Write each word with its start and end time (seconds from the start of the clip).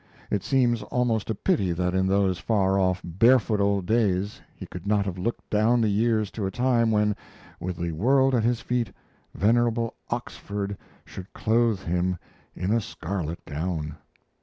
It 0.31 0.41
seems 0.41 0.81
almost 0.81 1.29
a 1.29 1.35
pity 1.35 1.73
that 1.73 1.93
in 1.93 2.07
those 2.07 2.39
far 2.39 2.79
off 2.79 3.01
barefoot 3.03 3.61
old 3.61 3.85
days 3.85 4.41
he 4.55 4.65
could 4.65 4.87
not 4.87 5.05
have 5.05 5.19
looked 5.19 5.47
down 5.51 5.79
the 5.79 5.89
years 5.89 6.31
to 6.31 6.47
a 6.47 6.49
time 6.49 6.89
when, 6.89 7.15
with 7.59 7.77
the 7.77 7.91
world 7.91 8.33
at 8.33 8.41
his 8.43 8.61
feet, 8.61 8.91
venerable 9.35 9.93
Oxford 10.09 10.75
should 11.05 11.31
clothe 11.33 11.81
him 11.81 12.17
in 12.55 12.71
a 12.73 12.81
scarlet 12.81 13.45
gown. 13.45 13.95